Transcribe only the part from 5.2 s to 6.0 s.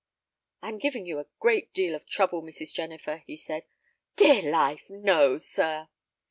sir."